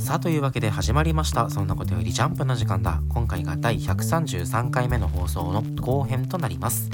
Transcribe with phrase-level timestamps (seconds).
[0.00, 1.50] さあというわけで始まりました。
[1.50, 3.02] そんなことよりジャンプの時間だ。
[3.10, 6.88] 今回が第133回目の放送の後編となります。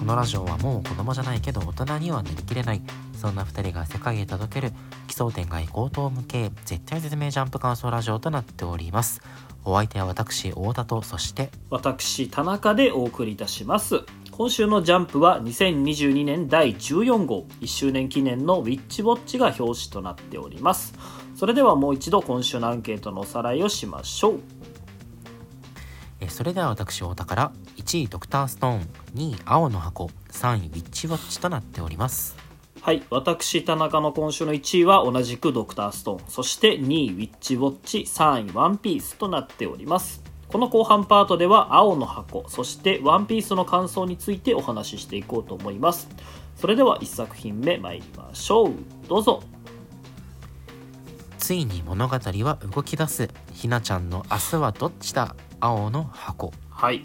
[0.00, 2.82] このラジオはもう子供じゃないけど大人にはなりきれない。
[3.14, 4.72] そんな2人が世界へ届ける。
[5.06, 6.50] 奇想天外高等無形。
[6.64, 9.20] 絶対絶命ジャンプ感想ラジオとなっております。
[9.64, 14.00] お相手は私太田とそして私田中でお送りいたします。
[14.30, 17.44] 今週のジャンプは2022年第14号。
[17.60, 20.94] 1周年記念のウィッチウォッチが表紙となっております。
[21.40, 24.40] それではもう一度今週のアンケートのおさらいをしましょう。
[26.20, 28.80] えそれでは私太田から1位ドクターストーン
[29.14, 32.36] 2位青の箱3位ウィッチウォッチとなっております。
[32.82, 36.30] はい私田中の今週の1位は同じくドクターストーン。
[36.30, 40.22] そして2位ウィッチウォッチ3位ワンピースとなっております。
[40.46, 46.06] この後半パートでは青の箱そしてワンピースの感想についてお話ししていこうと思います。
[46.56, 48.72] それでは1作品目参りましょう。
[49.08, 49.42] どうぞ
[51.40, 53.28] ついに物語は動き出す。
[53.54, 55.34] ひなちゃんの明日はどっちだ？
[55.58, 56.52] 青の箱。
[56.68, 56.98] はい。
[56.98, 57.02] い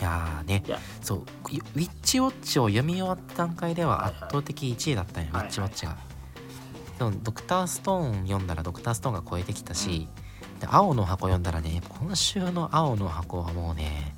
[0.00, 0.62] やーね。
[1.00, 1.18] そう。
[1.18, 4.12] ウィッチウォッチを読み終わった段階でははいはい。
[4.12, 5.48] 圧倒的1位だったんよ、はいはい。
[5.48, 5.96] ウィッチウォッチが。
[6.98, 10.08] でもドクターストーン読んだらドクターストーンが超えてきたし、
[10.60, 14.14] で青の箱読んだらね今週の青の箱はもうね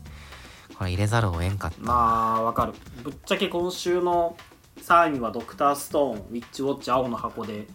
[0.76, 2.74] これ入れざるを得んかった、まあわかる。
[3.02, 4.36] ぶっちゃけ今週の
[4.82, 7.66] 3位はドクターストーンウィッチウォッチ青の箱で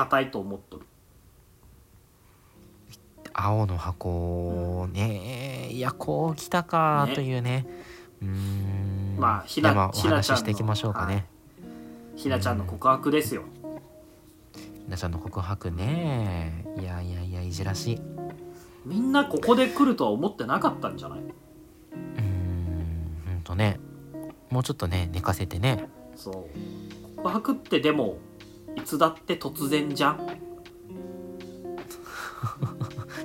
[0.00, 0.86] 硬いと思っとる。
[3.34, 5.68] 青の箱ね。
[5.70, 7.66] いやこうきたかねというね。
[8.22, 9.16] うーん。
[9.18, 11.26] まあひなでまあお話ししていきましょうかね、
[12.16, 13.42] ひなちゃんの告白ですよ。
[14.84, 16.64] ひなちゃんの告白ね。
[16.78, 18.00] いやいやいやいじらしい。
[18.86, 21.18] みんなここで来るとは思ってなかったんじゃない？
[21.18, 23.22] うーん。
[23.26, 23.78] ほんとね。
[24.48, 25.90] もうちょっとね寝かせてね。
[26.16, 27.16] そう。
[27.16, 28.16] 告白ってでも
[28.76, 30.26] いつだって突然じゃん。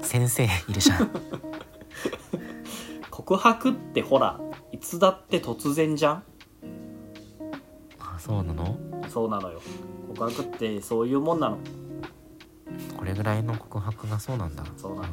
[0.01, 1.09] 先生いるじゃん。
[3.09, 4.39] 告白ってほら
[4.71, 6.23] いつだって突然じゃん。
[7.99, 8.77] あそうなの？
[9.09, 9.61] そうなのよ。
[10.15, 11.57] 告白ってそういうもんなの。
[12.97, 14.63] これぐらいの告白がそうなんだ。
[14.77, 15.07] そうなの。
[15.07, 15.09] う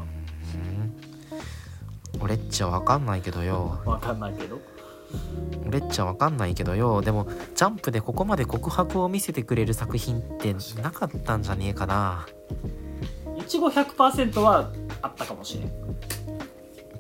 [2.21, 3.81] 俺っちゃわかんないけどよ。
[3.85, 4.61] わかんないけど
[13.53, 14.71] ちご100%は
[15.03, 15.67] あったかもしれん。
[15.67, 15.71] い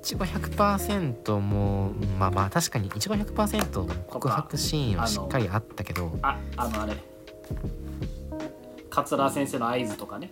[0.02, 6.18] ちご100%もまあまあ確かにいちご100%告白シーンはしっかりあったけど。
[6.22, 6.96] ああのあれ。
[8.90, 10.30] 桂先生の合図とかね。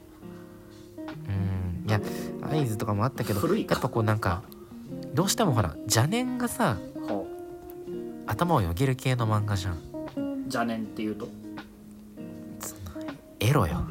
[1.29, 1.89] うん。
[1.89, 2.01] いや
[2.43, 4.43] 合図とかもあったけどやっぱこうなんか
[5.15, 6.90] どうしてもほら邪念がさほ
[8.41, 9.75] 頭をよぎる系の漫画じゃん。
[9.75, 9.79] う
[10.45, 11.29] 邪念っていうと？
[13.39, 13.83] エロよ、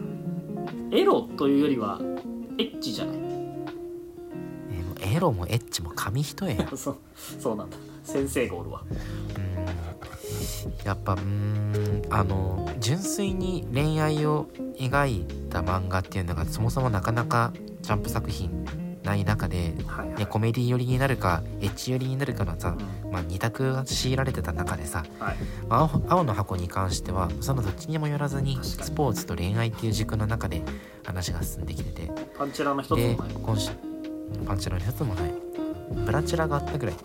[0.92, 2.00] エロというよりは
[2.58, 3.16] エッチじゃない？
[3.16, 6.98] えーもうエロもエッチも紙一重よ そう
[7.40, 7.78] そうなんだ。
[8.04, 10.86] 先生がおるわうん。
[10.86, 18.50] やっぱうーんあの純粋に恋愛を描いた漫画っていうのがそもそもなかなかジャンプ作品
[19.10, 20.20] ない中で、はいはい。
[20.20, 23.12] ね、コメディ寄りになるかエッチ寄りになるかのさ、うん。
[23.12, 25.36] まあ、二択が強いられてた中でさ、はい。
[25.68, 30.62] まあ青青の箱に関してはそのどっちにもよらずにスポーツと恋愛っていう軸の中で
[31.04, 32.12] 話が進んできてて。
[32.38, 33.18] パンチラの一つもでない。
[33.44, 33.72] 今週
[34.46, 35.34] パンチラの一つもない。
[36.06, 36.96] ブラチラがあったぐらい。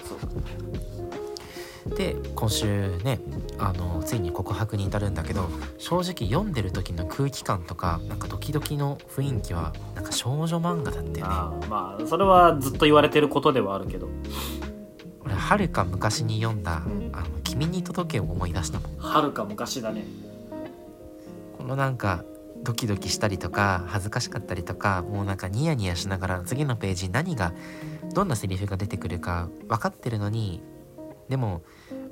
[1.97, 3.21] で今週ね
[3.59, 5.49] あのついに告白に至るんだけど
[5.79, 11.27] 正直読んでる時の空気感とかなんかドキドキの雰囲気はなんか少女漫画だったよ
[11.61, 11.67] ね。
[11.69, 14.09] まあそれはずっと言われてることではあるけど。
[15.25, 16.83] 俺はるか昔に読んだ
[17.15, 18.97] 「あの君に届け」を思い出したもん。
[18.99, 20.05] はるか昔だね。
[21.57, 22.25] このなんか
[22.63, 27.53] ドキドキしたりとか恥ずかしかったりとかもうなんかニヤニヤしながら次のページに何が
[28.15, 30.63] どんなセリフが出てくるか分かってるのに
[31.29, 31.63] でも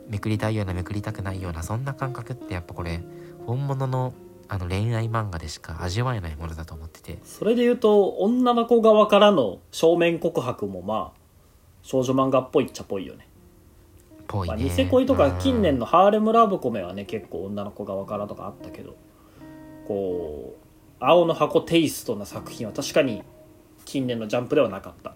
[0.08, 3.00] めくりたいようなめくりたくないようなそんな感覚ってやっぱこれ
[3.46, 4.14] 本物の
[4.48, 7.18] あの恋愛漫画でしか味わえないものだと思ってて。
[7.24, 11.18] それで言うと女の子側からの正面告白もまあ
[11.82, 13.26] 少女漫画っぽいっちゃぽいよね。
[14.18, 14.64] まあ、ぽいね。
[14.64, 18.94] ニセ恋とか近うん年のハーレムラブコメはね結構女の子側からとかあったけど
[19.88, 20.62] こう
[21.00, 23.22] 青の箱テイストな作品は確かに
[23.84, 25.14] 近年のジャンプではなかった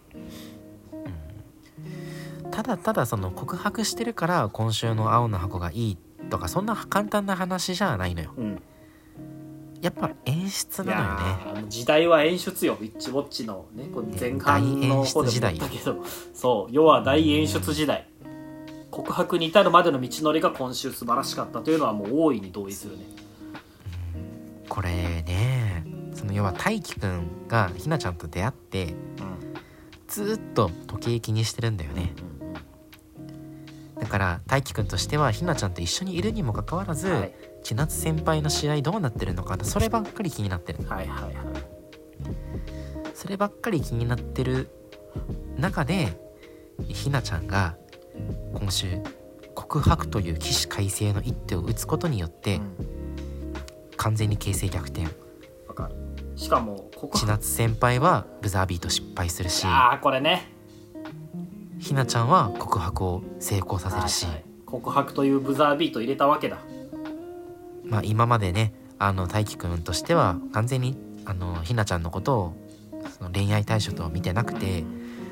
[2.51, 5.99] ただただその告白してるから今週の青の箱がいい
[6.31, 8.33] とかそんな簡単な話じゃないのよ。
[8.37, 8.63] うん。
[9.83, 11.65] やっぱ演出いなのよね。
[11.69, 12.77] 時代は演出よ。
[12.81, 16.05] ウィッチウォッチのねこう前半の方でも言ったけど。
[16.35, 18.09] そう要は大演出時代。
[18.91, 23.05] 告白に至るまでの道のりが今週素晴らしかったというのはもう大いに同意するね。
[24.69, 24.89] これ
[25.23, 25.85] ね
[26.15, 28.97] そその要は大輝くんがひなちゃんと出会ってうん。
[30.09, 32.13] ずーっと時計気にしてるんだよね
[33.99, 37.33] だから大輝くんとしてはひなちゃんと一緒にいるにもかかわらず、はい。
[37.63, 40.85] 千夏先輩の試合どうなってるのかなそればっかり気になってる。
[40.87, 41.35] はいはいはい。
[43.15, 44.71] そればっかり気になってる
[45.57, 46.21] 中で
[46.89, 47.77] ひなちゃんが
[48.55, 49.03] 今週
[49.55, 53.55] 告白という起死回生の一手を打つことによってうん。
[53.97, 55.07] 完全に形勢逆転。
[55.67, 55.95] わかる。
[56.37, 59.67] しかもここ千夏先輩はブザービート失敗するし。
[59.67, 60.53] ああこれね
[61.79, 64.45] ひなちゃんは告白を成功させるし、はいはい。
[64.65, 66.59] 告白というブザービート入れたわけだ。
[67.85, 72.57] まあ今までねあの大輝くんとしては完全にあのひなちゃんのことを
[73.19, 74.83] その恋愛対象と見てなくて、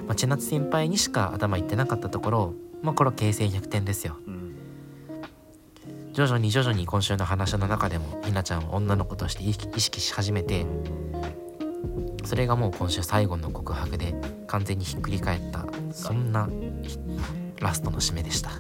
[0.07, 4.17] まあ、千夏先輩にしか頭いってなかったところまあこれは形勢逆転ですよ。
[4.27, 4.55] うん。
[6.13, 10.65] 徐々に徐々に今週の話の中でもひなちゃんを女の子として意識意識し始めて
[12.25, 14.15] それがもう今週最後の告白で
[14.47, 16.49] 完全にひっくり返ったそんな
[16.83, 16.99] ひ
[17.61, 18.51] ラストの締めでした。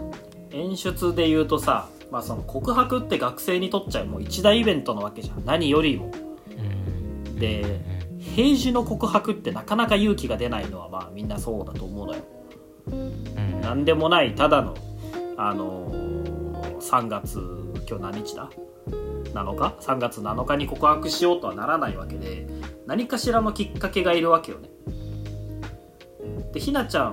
[0.50, 5.44] 演出で言うとさ、まあ、その告白って学生にとっちゃもう一大イベントなわけじゃん。
[5.44, 6.12] 何よりも。
[6.50, 7.38] うん。
[7.38, 7.94] でうん
[8.24, 12.22] 平時の告白ってなかなか勇気が出ないのはまあみんなそうだと思うのよ。
[12.86, 13.60] うん。
[13.60, 14.74] なんでもないただの
[15.36, 16.14] あのー
[16.80, 17.38] 3月
[17.88, 18.50] 今日何日だ
[19.32, 22.46] ？7日3月7日に告白しようとはならないわけで
[22.86, 24.68] 何かしらのきっかけがいるわけよね
[26.52, 27.12] でひなちゃん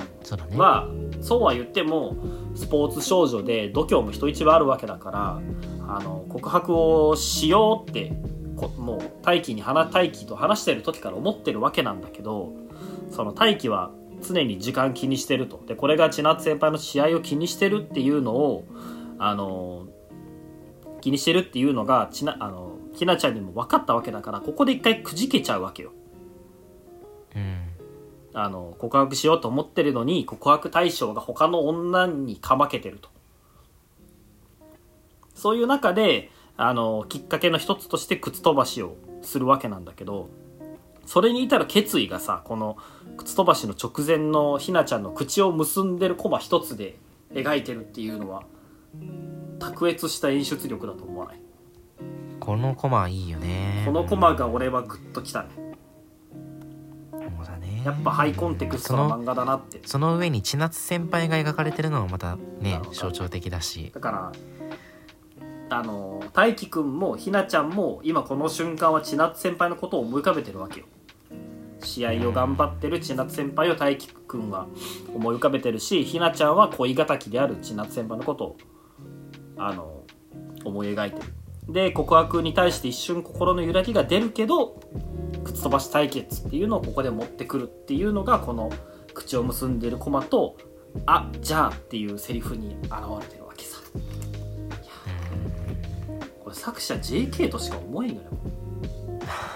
[0.57, 0.87] は
[1.21, 2.15] そうは言っても
[2.55, 5.41] スポーツ少女で度胸も人一倍あるわけだから
[5.87, 8.13] あの告白をしようって
[8.55, 12.53] こもう大輝に話大輝と話してる時から思ってるわけなんだけど
[13.09, 13.91] その大輝は
[14.21, 15.61] 常に時間気にしてると。
[15.65, 18.63] でこれが千夏先輩の試合を気にしてるっていうのを
[19.17, 19.87] あの
[21.01, 25.91] 気にしてるっていうのがちなあのひなちゃんにも分かったわけだからここで一回くじけちゃうわけよ。
[27.35, 27.70] うん
[28.33, 33.09] あの告白しようと思ってるのに告白対象が他の女にかまけてると。
[35.35, 40.29] そういう中であのきっかけの一つとして靴飛ばしをするわけなんだけど
[41.07, 42.77] それに至る決意がさこの
[43.17, 46.99] 靴飛ばしの直前のひなちゃんの口を結んでるコマ一つで
[47.33, 48.43] 描いてるっていうのは
[49.59, 51.39] 卓越した演出力だと思わない？
[52.39, 53.83] このコマいいよね。
[53.85, 55.49] このコマが俺はグッときたね
[57.37, 57.81] そうだね。
[57.85, 59.81] やっぱハイコンテクストな漫画だなって。
[59.85, 63.91] その上に千夏先輩が描かれてるのもまたね象徴的だし。
[63.93, 64.31] だから
[65.69, 70.85] あの大輝くんもひなちゃんも今この瞬間は千夏先輩のことを思い浮かべてるわけよ。
[71.83, 74.67] 試合を頑張ってる千夏先輩を大輝くんは
[75.15, 78.57] 思い浮かべてるしひなちゃんは恋敵である千夏先輩のことを
[79.57, 80.03] あの
[80.63, 81.33] 思い描いてる。
[81.69, 84.79] で告白に対して一瞬心の揺らぎが出るけど
[85.51, 88.71] 靴飛ばし対決っていうのをここで持ってくるっていうのがこの
[89.13, 90.57] 口を結んでるコマと
[91.05, 93.79] 「あじゃあ」っていうセリフに現れてるわけさ。
[96.43, 98.29] これ作者 JK としか思えんのよ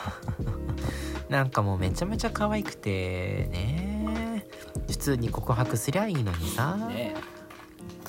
[1.29, 4.45] なんかもうめちゃめちゃ可愛くてね。
[4.87, 7.15] 普通に告白すりゃいいのにさ、ね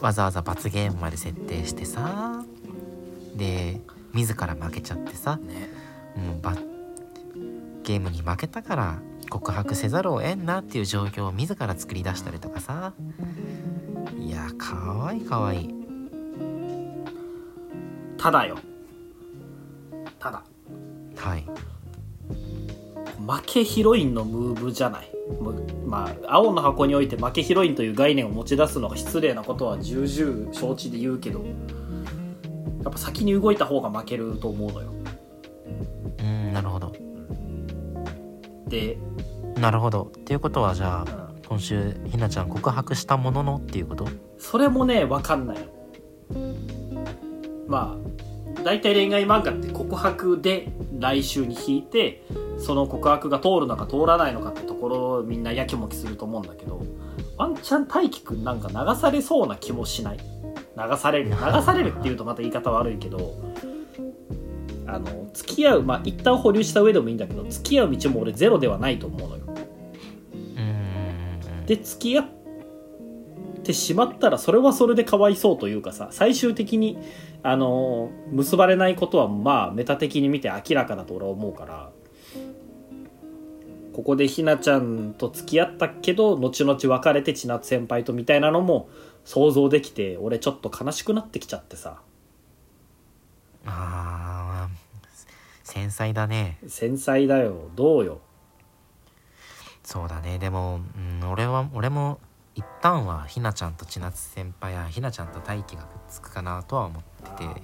[0.00, 2.44] わざわざ罰ゲームまで設定してさ。
[3.34, 3.80] で
[4.12, 5.36] 自ら負けちゃってさ。
[5.36, 5.70] ね
[6.16, 6.54] もうば
[7.86, 8.98] ゲームに負けたから
[9.30, 12.92] 告白せざるを得んなっていう状況を自ら作り出したりとかさ。
[14.18, 15.74] いやかわいいかわいい。
[18.18, 18.58] ただよ。
[20.18, 20.42] ただ。
[21.16, 21.46] はい。
[23.24, 25.10] 負けヒロインのムーブじゃない。
[25.86, 31.44] まあ青の箱において負けヒロインという概念を持ち出すのが失礼なことは重々承知で言うけど
[32.84, 34.95] やっぱ先に動いた方が負けると思うのよ
[38.66, 38.98] で、
[39.56, 40.10] なるほど。
[40.16, 41.36] っていうことはじゃあうん。
[41.46, 44.08] 今週ひなちゃん告白したもののっていうこと？
[44.36, 45.58] それもね分かんない。
[45.58, 46.54] の
[47.68, 52.24] まあ大体恋愛漫画って告白で来週に引いて
[52.58, 56.82] その告白が通るのか通らないのかってところをみんなやきもきすると思うんだけど
[57.36, 60.16] ワンチャン大輝くんなんか流されそうな気もしない。
[60.18, 61.30] 流される。
[61.30, 63.34] 流されるっていうとまた言い方悪いけど
[64.96, 69.42] あの付き合うまあ一旦保留した上でもいいんだけど付き合う道も俺ゼロではないと思うのよ。
[71.66, 72.28] で付き合っ
[73.62, 76.96] てしまったらそれはそれでかわいそうというかさ最終的に
[77.42, 81.90] あの結ばれないことはまあメタ的に見て明らかだと俺は思うから
[83.92, 88.88] ここでひなちゃんと付き合ったけど後々別れて千夏先輩とみたいなのも
[89.24, 92.00] 想像できて俺ちょっと悲しくなってきちゃってさ。
[93.66, 94.55] あー
[95.76, 96.58] 繊細だね。
[96.66, 97.68] 繊細だよ。
[97.74, 98.20] どうよ。
[99.84, 100.38] そうだね。
[100.38, 102.18] でも、うん、俺は俺も
[102.54, 107.62] 一旦はひなちゃんと千夏先輩やひなちゃんと大輝がくっつくかなとは思ってて。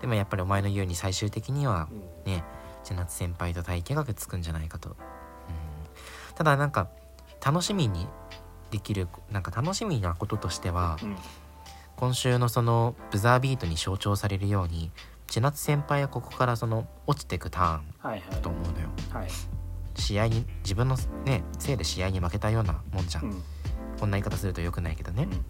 [0.00, 2.32] でもやっぱりお前の言うように最終的にはどうん。
[2.32, 2.44] ね
[2.84, 4.96] 千夏先輩と大輝がくっつくんじゃないかと、うん、
[6.36, 6.88] ただなんか
[7.44, 8.06] 楽しみに
[8.70, 11.16] できるなんか楽しみなこととしてはうん。
[11.96, 14.92] 今週のそのブザービートに象徴されるように
[15.30, 18.88] 千夏先輩はここからその落ちてくターンだと思うのよ。
[19.12, 19.28] はい。
[19.94, 23.42] 試合に自分のねせいで試合に負けたようなもんじゃん、うん。
[24.00, 25.44] こんな言い方すると良くないけどね、うん。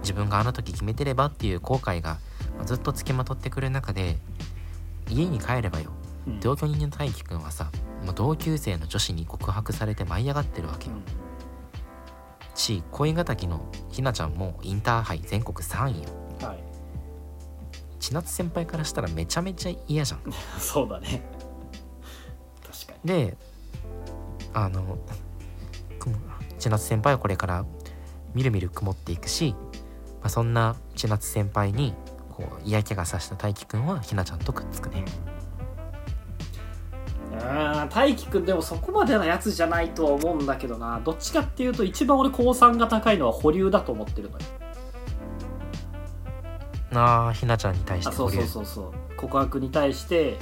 [0.00, 2.18] 自分があの時決めてればっていう後悔が
[2.56, 4.16] まあずっとつきまとってくる中で
[5.10, 5.92] 家に帰ればよ。
[6.26, 6.40] うん。
[6.40, 7.70] 同居人の大輝くんはさ
[8.02, 10.96] もう同級生の女子に告白されて舞い上がってるわけよ、
[12.54, 16.08] し恋敵のひなちゃんもインターハイ全国3位よ
[18.02, 20.20] 千夏先輩からしたらめちゃめちゃ嫌じゃん。
[20.58, 21.22] そうだね。
[22.60, 23.08] 確かに。
[23.08, 23.36] で
[24.52, 24.98] あの
[26.58, 27.64] 千夏先輩はこれから
[28.34, 29.54] みるみる曇っていくし、
[30.20, 31.94] まあ、そんな千夏先輩に
[32.32, 35.04] こう嫌気がさした大輝くんはひなちゃんとくっつくね。
[37.40, 41.00] あ大輝くんでもそこまでのやつじゃないとは思うんだけどな。
[41.04, 44.44] どっちかっていうと一番俺高三が高いのは保留だと思ってるのよ
[46.94, 49.16] ああひなちゃんに対してあそうそうそうそう。
[49.16, 50.36] 告白に対して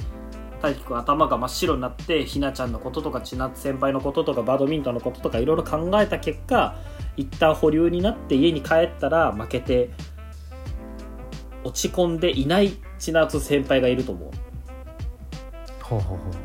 [0.61, 6.75] 大輝くん頭が真っ白になってひなちゃんのこととか千夏先輩のこととかバドミントンのこととかいろいろ考えた結果
[7.17, 9.89] 一旦保留になって家に帰ったら負けて
[11.63, 14.31] 落ち込んでいない千夏先輩がいると思う。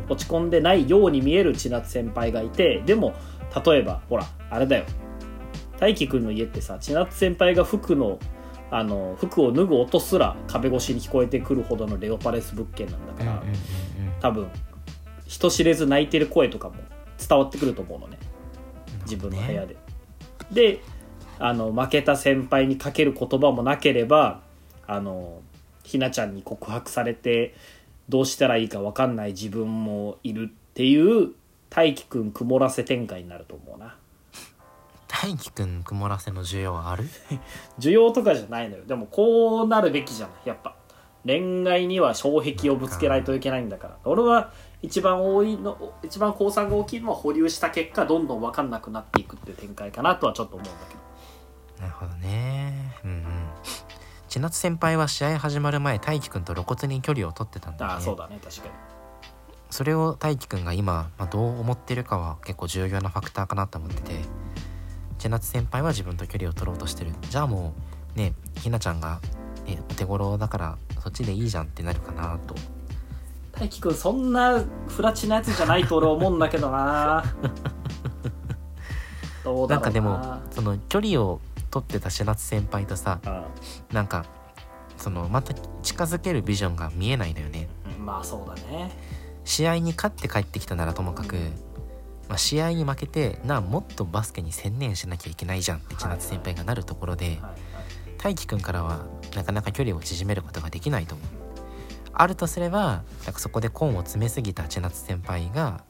[0.08, 3.14] 落ち込んでないように見える千夏先輩がいてでも
[3.64, 4.84] 例えばほらあれだよ。
[5.78, 8.18] 大輝くんの家ってさ千夏先輩が服の
[8.70, 13.42] あの服を脱ぐ音すら壁越しに聞こえてくるほどのレオパレス物件なんだから、
[14.20, 14.49] 多分
[15.26, 16.76] 人知れず泣いてる声とかも
[17.18, 18.18] 伝わってくると思うのね。
[19.02, 19.76] 自分の部屋で。
[20.50, 20.80] で
[21.38, 24.40] あの負けた先輩にかける言葉もなければ
[24.87, 25.42] あの
[25.82, 27.54] ひなちゃんに告白されて
[28.08, 31.32] どうしたらいいか分かんない自分もいるっていう
[31.68, 33.96] 大輝くん曇らせ展開になると思うな
[35.08, 37.04] 大輝くん曇らせの需要ある？
[37.78, 38.84] 需要とかじゃないのよ。
[38.84, 40.36] でもこうなるべきじゃない。
[40.46, 40.75] やっぱ。
[41.25, 43.96] 恋愛には障壁をぶつけないといけないんだから。
[44.04, 51.82] 俺は一番多いの一番降参が大きいのは保留した結果どんどん分かんなくなっていくっていう展開かなとはちょっと思うんだけど。
[51.82, 52.96] なるほどね。
[53.04, 53.25] うんうん。
[54.28, 57.94] 千夏先輩は試合始まる前大輝くんと露骨に距離を取ってたんだよね。
[57.96, 58.38] ああそうだね。
[58.42, 58.70] 確かに。
[59.70, 64.12] それを大輝くんが今、まあ、どう思ってるかは結構重要なファクターかなと思ってて
[65.18, 67.12] 千夏先輩は自分と距離を取ろうとしてる。
[67.30, 67.75] じゃあも
[68.14, 69.20] うねひなちゃんが、
[69.66, 72.54] ね、お手頃だからそっちでいいじゃんってなるかなと。
[73.52, 77.25] 大輝くんそんなフラチなやつじゃないと俺思うんだけどな。
[79.44, 79.80] どうだな。
[79.80, 83.44] なんかでもその距離を取ってた千夏先輩とさあ
[83.92, 84.26] なんか
[84.96, 87.68] そのまた近づけるビジョンが見えないのよね。
[87.85, 88.90] あまあそうだね。
[89.44, 91.37] 試合に勝って帰ってきたならともかく、
[92.28, 97.38] まあ、試合に負けてなあもっとバスケに専念しなきゃいけないじゃんって千夏先輩がなるところで
[98.18, 99.06] 大輝くんからは
[99.37, 101.26] なかなか距離を縮めることができないと思う。
[102.18, 105.85] あるとすればなんかそこでコーンを詰めすぎた千夏先輩が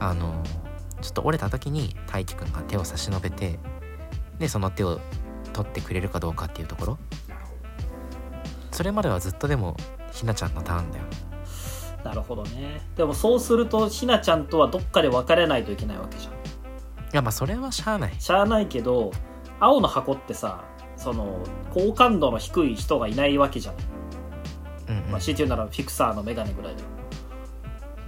[0.00, 0.42] あの
[1.00, 3.58] ちょっと折れた時に大輝くんが手を差し伸べて
[4.38, 5.00] でその手を
[5.52, 6.98] 取ってくれるかどうかっていうところ。
[8.72, 9.76] それまではずっとでも
[10.12, 11.04] ひなちゃんのターンだよ。
[11.04, 11.27] ど
[12.04, 12.80] なるほどね。
[12.96, 16.32] でもそうするとひなちゃんとはどっかで別れないといけないわけじゃん。
[16.32, 16.36] い
[17.12, 18.14] やまあそれはしゃあない。
[18.18, 19.10] しゃあないけど
[19.60, 20.64] 青の箱ってさ
[20.96, 23.74] その好感度の低い人がいないわけじゃん、
[24.88, 25.10] うんうん。
[25.12, 26.88] まあ、強いて言うならフィクサーのメガネぐらいだよ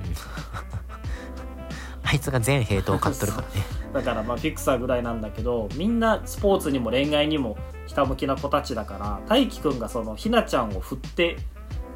[2.04, 3.54] あいつが全兵闘を買っとるからね。
[3.92, 7.56] だからまあフィクサーぐらいなんだけどみんなスポーツにも恋愛にも
[7.87, 11.37] ひたむきな子たちだから大輝くんがそのひなちゃんを振って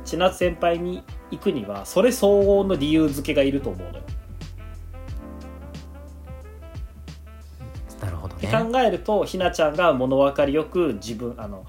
[0.05, 1.05] 千夏先輩に
[1.37, 4.05] 行くにはそれ相応の理由付けがいると思うのよ。
[8.01, 11.65] なるほどね考えるとひなちゃんが物分かりよく自分あの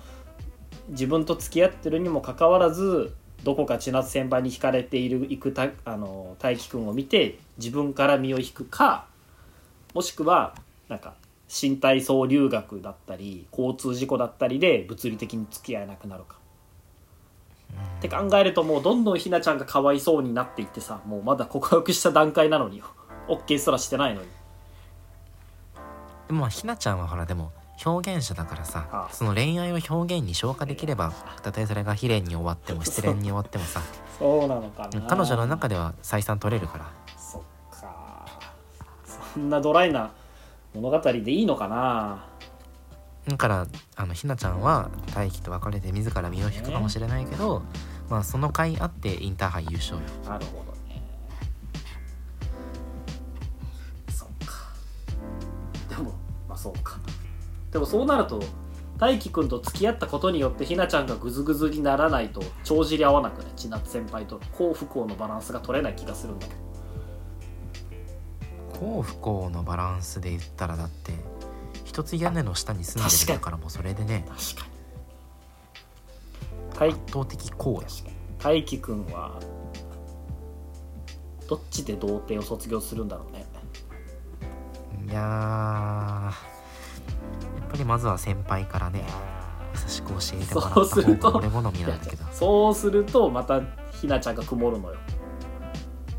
[0.89, 9.07] 自分と付き合ってるにもかかわらずどこか千夏先輩に惹かれている行くたあの大輝くんを見て自分から身を引くか
[9.93, 10.55] もしくは
[10.89, 11.13] なんか
[11.48, 16.38] 身体操留学だったり交通事故だったりで物理的に付き合えなくなるか。
[17.98, 22.82] って考えるともうどんどんひなちゃんがかわいそうになっていってさもうまだ告白した段階なのに
[23.27, 24.27] OK すらしてないのに。
[26.27, 27.51] でもまあひなちゃんはほらでも
[27.86, 31.12] 表現者だからあさあその恋愛を表現に消化できれば
[31.44, 33.82] たとえそれが悲恋に終わっても失恋に終わってもさ
[34.17, 35.01] そうなのかな。
[35.01, 36.86] 彼女の中では採算取れるから。
[37.17, 37.41] そっ
[37.79, 38.25] か。
[39.34, 40.12] そんなドライな
[40.74, 42.25] 物語でいいのかな
[43.27, 47.63] だからあのひなちゃんは大輝と別れて自ら身を引くかもしれないけど、
[48.10, 50.01] まあその回あってインターハイ優勝よ。
[50.27, 51.01] なるほどね。
[54.10, 54.53] そっか。
[55.89, 56.12] でも
[56.48, 57.00] まあそうか。
[57.72, 58.44] でもそうなると
[58.98, 66.65] 大輝くんと付き合ったことによってひなちゃんがグズグズにならないと帳尻合わなくね千夏先輩と幸不幸のバランスが取れない気がするんだけど。
[68.79, 71.13] 幸不幸のバランスで言ったらだって
[71.96, 74.25] 一つ屋根の下に住んでるんだからもうそれでね。
[74.28, 74.74] 確かに。
[76.78, 77.88] 大圧倒的幸や
[78.38, 79.40] 大輝くんは
[81.48, 83.46] どっちで童貞を卒業するんだろうね。
[85.08, 85.24] いやー
[86.25, 86.34] や
[87.66, 89.06] っぱりまずは先輩からね
[89.74, 92.25] 優しく教えてもらったそうすると方が俺好みなんだけど。
[92.34, 93.62] そうするとまた
[93.92, 94.98] ひなちゃんが曇るのよ。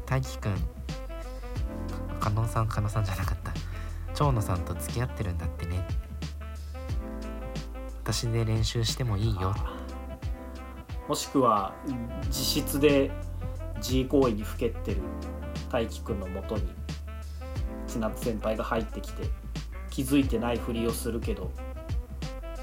[0.07, 0.57] 大輝くん
[2.19, 3.53] 加納さん加納さんじゃなかった。
[4.15, 5.66] 長野さんと付き合ってるんだって。
[5.66, 5.66] ね
[8.07, 9.53] 私で練習してもいいよ。
[11.09, 11.75] もしくは
[12.27, 13.11] 自室で
[13.81, 14.99] G 行為にふけってる
[15.73, 16.63] 大輝くんのもとに
[17.89, 19.25] 千夏先輩が入ってきて
[19.91, 21.51] 気づいてないふりをするけど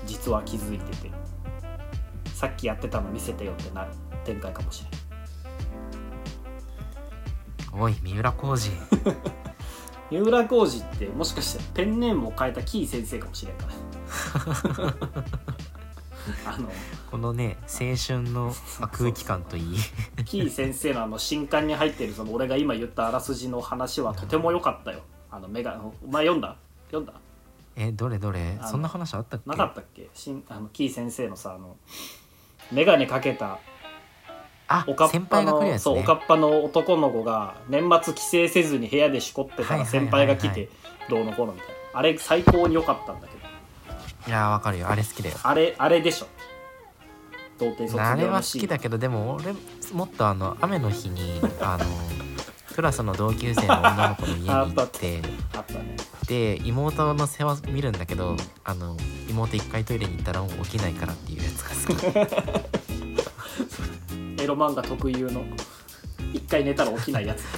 [0.05, 1.11] 実は気づいてて
[2.33, 3.91] さっきやってたの見せてよってなる
[4.23, 4.89] 展開かもしれ
[7.77, 8.77] ないおい三浦浩二
[10.09, 13.82] 三浦浩二ってもしかしてペンネームを変えたキー先生かもしれんから
[16.45, 16.71] あの
[17.11, 18.53] このね青春の
[18.91, 19.77] 空気感といい。
[20.25, 25.01] キー先生のあの新刊に入ってるその俺が今言ったあらすじの話はとても良かったよ。
[25.29, 26.55] あの目がお前読んだ？
[26.87, 27.13] 読んだ？
[27.75, 28.57] えどれどれ？
[28.69, 29.49] そんな話あったっけ？
[29.49, 30.09] なかったっけ？
[30.13, 31.75] 新あのキー先生のさあの
[32.71, 33.59] 眼鏡かけた
[34.67, 40.69] あおかっ先ぱの、輩が来るやつそうおねかっぱの男の子が年末帰省せずに部屋でしこってたら先輩が来て
[41.09, 41.73] どうのこうのみたいな。
[41.99, 43.42] あれ最高に良かったんだけど
[44.27, 44.89] いやーわかるよ。
[44.89, 45.37] あれ好きだよ。
[45.43, 46.27] あれあれでしょ。
[47.59, 49.53] 童貞卒業のあれは好きだけどでも俺
[49.93, 51.85] もっとあの雨の日にあの
[52.73, 55.21] クラスの同級生の女の子の家に行って
[55.55, 55.95] あったね。
[56.27, 58.95] で妹の世話見るんだけどあの
[59.29, 62.05] 妹一回トイレに行ったらもう起きないからっていうやつが好き。
[64.41, 65.43] エロ漫画特有の
[66.33, 67.43] 一回寝たら起きないやつ。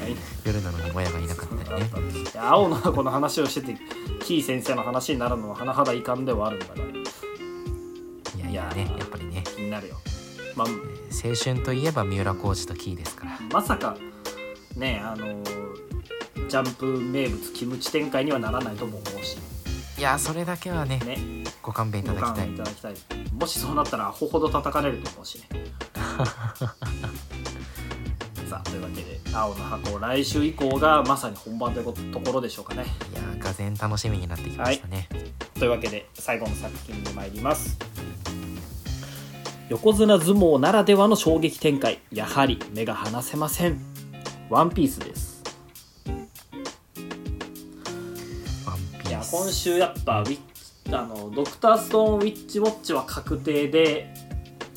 [0.00, 0.16] はい。
[0.44, 1.09] 夜なのに親
[1.70, 2.30] がいなかったりね。
[2.38, 3.76] 青の箱の話をしてて
[4.22, 6.74] キー先生の話になるのは甚だ遺憾ではあるんだが。
[8.36, 9.42] いやいやねやっぱりね。
[9.56, 9.96] 気になるよ、
[10.56, 13.38] まあ、青春といえば三浦浩二とキーですから。
[13.52, 13.96] まさか
[14.76, 15.42] ねあの
[16.48, 19.38] ジャンプ名物キムチ展開にはならないとも思うし。
[19.98, 21.44] いやそれだけはねね。
[21.62, 22.52] ご勘弁いたごだきたい。
[22.52, 22.94] いただきたい。
[23.38, 25.48] もしそうなったらアホほど叩かれると思うしね。
[28.48, 32.84] さあというわけで青の箱来週以降がまさに本番ということところでしょうかね。
[33.12, 35.08] いやがぜん楽しみになってきましたね、
[35.54, 37.78] というわけで最後の作品に参ります。
[39.68, 42.00] 横綱相撲ならではの衝撃展開。
[42.12, 43.80] やはり目が離せません。
[44.48, 45.42] ワンピースです。
[49.08, 50.38] いや今週やっぱウィッ
[50.92, 54.12] あのドクターストーンウィッチウォッチは確定で、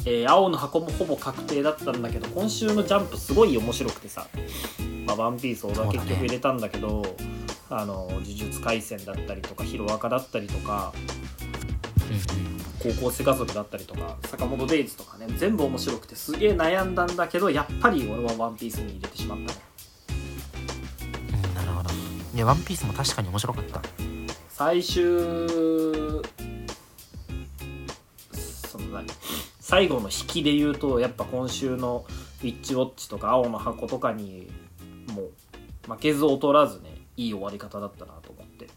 [0.05, 4.27] えー青の箱もほぼ確定だったんだけど今週のジャンプすごい面白くてさ
[5.05, 7.15] 「まあ、ワンピース俺は結局入れたんだけど
[7.69, 10.93] あの呪術廻戦だったりとかヒロアカだったりとか
[12.79, 19.59] 高校生家族だったりとか坂本デイズとかね全部面白くてすげえ悩んだんだけどやっぱり俺はワンピースに入れてしまったね。
[21.45, 21.89] うんなるほど。
[22.35, 23.81] いやワンピースも確かに面白かった。
[24.49, 25.03] 最終
[28.67, 29.07] その何？
[29.63, 32.05] 最後の引きで言うとやっぱ今週の
[32.43, 34.51] 「ウィッチウォッチ」とか「青の箱」とかに
[35.15, 35.31] もう
[35.89, 38.67] 負けず劣らずねいい終わり方だったなと思って。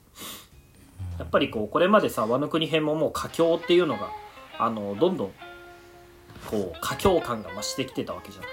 [1.19, 4.11] やっぱりこうこれまでさ「ワノ国編」ももう佳境っていうのが
[4.59, 5.33] あのどんどん
[6.49, 8.45] こう佳境感が増してきてたわけじゃん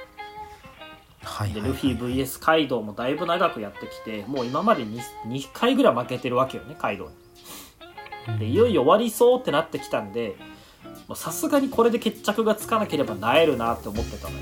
[1.26, 10.36] はいはい、でルフィ VS カイドウもだいぶ長くやってきてもう今まで 2, 2回ぐらい負けてるわけよねカイドウにでいよいよ終わりそうってなってきたんで
[11.16, 14.40] さすがにこれで決着がつかなければなえるなって思ってたのよ。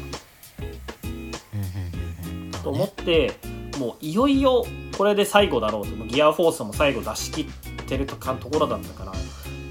[2.63, 3.31] と思って
[3.79, 4.65] もういよいよ
[4.97, 5.95] これで最後だろうと。
[6.05, 7.45] ギアフォースも最後出し切っ
[7.85, 9.13] てるとかところだったから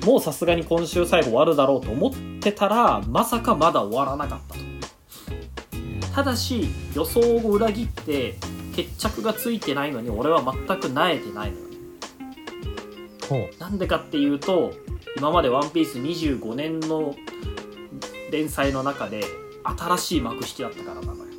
[0.05, 4.61] もうさすがに今週最後終わるだろうと思ってたらまさかまだ終わらなかったと。
[5.74, 6.00] うん。
[6.00, 8.37] ただし予想を裏切って
[8.74, 11.64] 決着がついてないのに俺は全く萎えてないのよ。
[13.29, 14.72] ほなんでかっていうと
[15.16, 17.14] 今まで「ワンピース25年の
[18.30, 19.24] 連載の中で
[19.64, 21.30] 新しい幕引きだったからなのよ。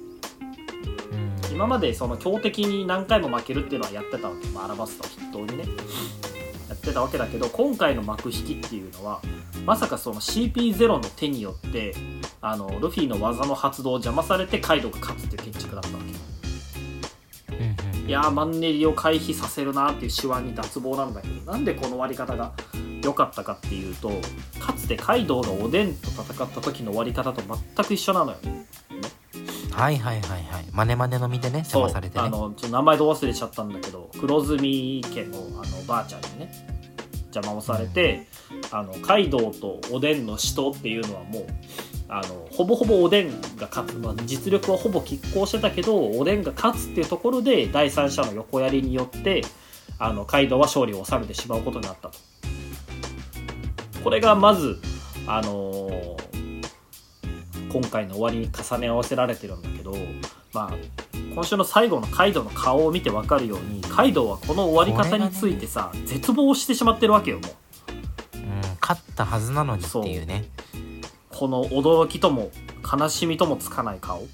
[1.51, 5.65] 今までその強敵に何回も負けるっていうのはやってたわけ、まあ、アラバスタを筆頭にね。
[6.69, 9.21] やってたわけだけど今回の幕引きっていうのは
[9.65, 11.93] まさかその CP0 の手によって
[12.39, 16.21] あのルフィの技の発動を邪魔されてカイドウが勝つっていう決着だったわけ
[18.07, 22.53] いやーマンネリを回避させるなっていう手腕に脱帽なんだけどなんでこの終わり方が
[23.03, 24.09] 良かったかっていうと
[24.59, 28.37] かつてカイドウがおでんと戦った時の終わり方と全く一緒なのよ。
[29.71, 30.65] はいはいはいはい。
[30.71, 32.25] マネマネの身でねそされてね。
[32.25, 36.51] あのちょっと名前ど忘れちゃったんだけど黒住家のあのばあちゃんにね
[37.33, 38.27] 邪魔をされて
[38.71, 41.45] あのカイドウとおでんの死闘っていうのはもう
[42.09, 49.41] あのほぼほぼおでんが勝つ、まあ、実力はほぼ拮抗してたけどおでんが勝つっていうところで第三者の横やりによって
[49.97, 52.17] あのカイドウは勝利を収めてしまうことになったと。
[54.03, 54.79] これがまず
[55.27, 56.21] あのー
[57.71, 59.95] 今回の終わりに重ね合わせられてるんだけど
[60.53, 60.73] まあ
[61.33, 68.37] 今週の最後のカイドウの顔を見て分かるようにカイドウはこの終わり方についてさ、絶望してしまってるわけよもう。
[68.37, 70.45] うん勝ったはずなのにっていうね。
[71.29, 72.51] この驚きとも
[72.99, 74.27] 悲しみともつかない顔。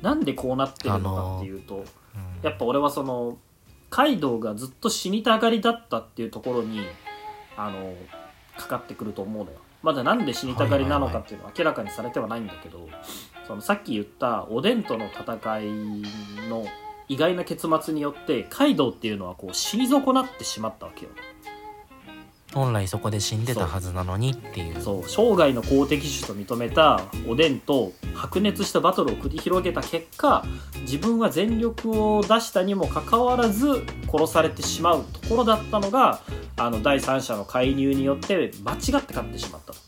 [0.00, 1.84] なんでこうなってるのかっていうと、うん。
[2.42, 3.38] やっぱ俺はその
[3.94, 6.80] カイドウがずっと死にたがりだったっていうところに
[7.56, 7.94] あの
[8.56, 9.58] かかってくると思うのよ。
[9.84, 12.88] まだなんで死にたがりなのかっていうのは明らかにされてはないんだけど、
[13.46, 15.66] そのさっき言ったおでんとの戦い
[16.48, 16.66] の
[17.06, 21.12] 意外な結末によってカイドウっていうのはこう死に損なってしまったわけよ。
[22.54, 24.80] 本来そこで死んでたはずなのにっていう。
[24.80, 25.02] そう。
[25.08, 30.44] 生涯の公的種と認めたおでんと白熱したバトルを繰り広げた結果
[30.82, 36.20] 自分は全力を出したにもかかわらず殺されてしまうところだったのが
[36.56, 39.78] あの第三者の介入によって間違って勝ってしまったと。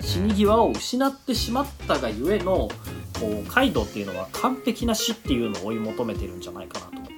[0.00, 2.68] 死に際を失ってしまったがゆえの
[3.20, 7.14] こうカイドウっていうのは完璧な死っていうのを追い求めてるんじゃないかなと思って。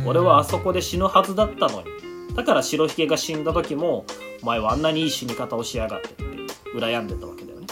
[0.00, 0.08] うん。
[0.08, 2.00] 俺はあそこで死ぬはずだったのに
[2.34, 4.04] だから白ひげが死んだ時も
[4.42, 6.24] お前はあんなにいい死に方をしやがってって
[6.74, 7.66] 羨んでたわけだよね。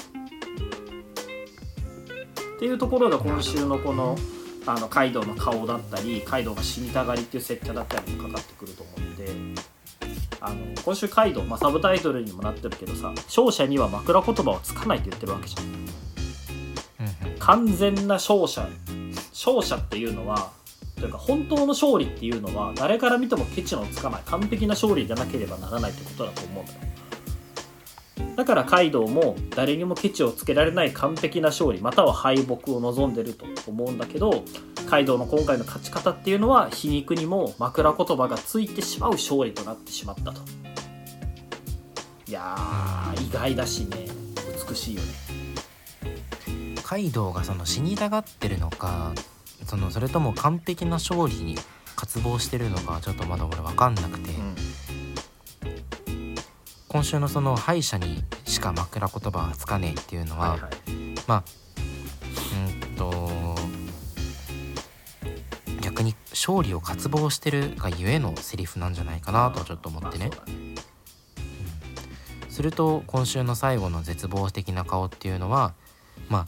[2.57, 4.16] っていうところが今週のこの
[4.66, 9.27] あのカイドウの顔だったりカイドウが死にたがりっていう設定だったりもかかってくると思うんで
[10.40, 15.88] あの今週カイドウ、まあ、サブタイトルにもなってるけどさ勝者には枕言葉はつかないって言ってるわけじゃん。
[17.38, 18.68] 完全な勝者
[19.33, 20.51] 勝者っていうのは
[20.99, 26.79] というか本当の勝利っていうのは誰から見てもケチのつかない完璧な勝利でなければならないってことだと思うんだよ。
[28.37, 34.45] だからカイドウも誰にもケチをつけられない完璧な勝利または敗北を望んでると思うんだけど
[34.89, 40.41] カイドウの今回の勝ち方っていうのは皮肉にも枕言葉がついてしまう勝利となってしまったと。
[42.29, 44.07] いやー意外だしね。
[44.69, 45.09] 美しいよね。
[46.85, 49.13] カイドウがその死にたがってるのか
[49.66, 51.57] そのそれとも完璧な勝利に
[51.97, 54.55] 渇望してるのかちょっとまだ俺分かんなくて、うん。
[56.88, 60.71] 今週のその敗者にしか枕言葉はつかねえっていうのは、はいはい。
[61.27, 61.44] まあ
[62.57, 63.55] うんと
[65.83, 70.31] 逆に勝利を渇望してるがゆえのセリフなんじゃないかなとちょっと思ってね。
[72.49, 75.75] すると今週の最後の絶望的な顔っていうのは
[76.29, 76.47] まあ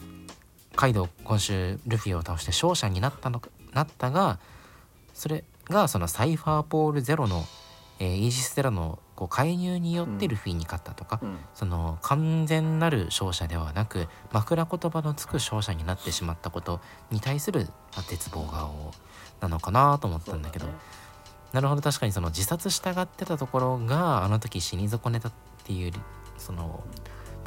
[0.76, 4.38] カイドウ今週ルフィを倒して勝者になったのかなったが
[5.14, 7.44] それがそのサイファーポールゼロの、
[7.98, 11.38] えーイージス・テラのこう介入によってルフィに勝ったとか、うん。
[11.54, 16.80] その完全なる勝者ではなく枕言葉のつく勝者になってしまったこと
[17.10, 18.92] に対するまあ絶望顔
[19.40, 20.66] なのかなと思ったんだけど。
[20.66, 20.72] ね。
[21.52, 25.32] なるほど確かにその自殺したがってたところがあの時死に損ねたっ
[25.64, 25.92] ていう
[26.38, 26.82] その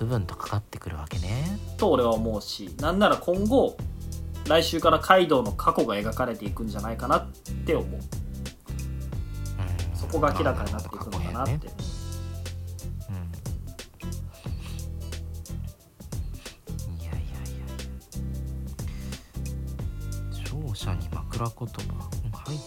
[0.04, 1.58] 部分とかかってくるわけね。
[1.78, 3.78] と俺は思うしなんなら今後
[4.48, 7.28] 来週からカイドウの過去が描かれていくんじゃないかなっ
[7.66, 7.94] て思う。
[7.94, 8.02] うん。
[9.96, 11.60] そこが明らかになっていくのかなって、ね
[13.10, 13.12] う
[16.92, 17.22] ん、いやいやい
[17.58, 17.66] や
[20.44, 21.64] 勝者に枕言葉。
[22.34, 22.60] はい。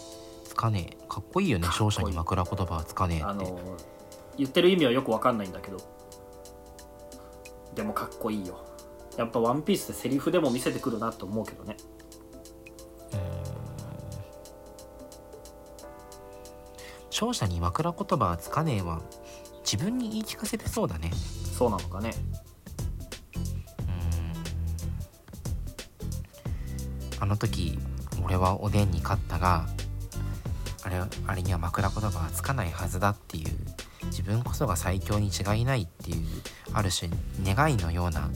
[0.49, 0.97] つかねえ。
[1.09, 3.27] かっこいいよね勝者に枕言葉はつかねえって。
[3.27, 3.61] あの
[4.39, 5.96] 言ってる意味はよくわかんないんだけど
[7.77, 8.59] でもかっこいいよ。
[9.17, 11.77] やっぱ「ワンピースでセリフでも見せてくるなって思うけどね。
[17.11, 19.01] 勝者に枕言葉はつかねえは
[19.65, 21.13] 自分に言い聞かせてそうだね。
[21.57, 22.13] そうなのかね。
[27.19, 27.23] うん。
[27.23, 27.79] あの時
[28.25, 29.67] 俺はおでんに勝ったが
[30.89, 33.53] れあれには枕言葉はつかないはずだっていう
[34.07, 36.27] 自分こそが最強に違いないっていう
[36.73, 37.11] ある種
[37.45, 38.31] 願いのような、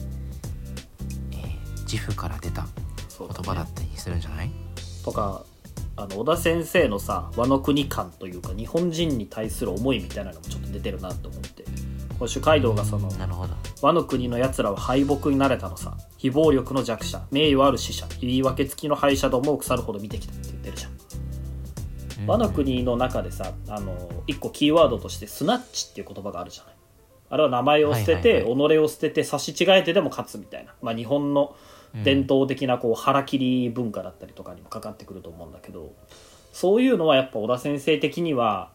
[1.31, 2.65] えー自負から出た
[3.19, 4.51] 言葉だったりするんじゃない？
[5.03, 5.43] とか
[5.97, 11.65] あの小田先生のさ和の国感というか日本人に対する思いみたいなのもちょっと出てるなと思って。
[12.17, 13.11] 今週街道がその
[13.81, 15.97] 和の国のやつらは敗北になれたのさ。
[16.17, 17.25] 非暴力の弱者。
[17.31, 18.07] 名誉ある死者。
[18.21, 20.91] 言い訳付きの敗者どもを腐るほど見てきたって言ってるじゃん
[22.27, 26.75] 和の国の中でさあの一個キーワードとしてスナッチっていう言葉があるじゃない。
[27.29, 31.55] あれは名前を捨てて、はいはい己を捨てて差し違えてでも勝つみたいな、まあ、日本の
[32.03, 35.93] 伝統的なこう腹切り文化だったりとかにもかかってくると思うんだけど
[36.51, 38.71] そういうのはやっぱ小田先生的には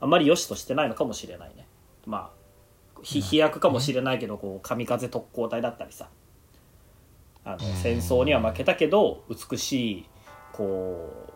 [0.00, 1.66] あまり良しとしてないのかもしれないね。
[2.06, 2.30] ま
[2.96, 6.08] あひ飛躍かもしれないけどこう神風特攻隊だったりさ。
[7.44, 10.06] あの戦争には負けたけど美しい
[10.52, 11.27] こ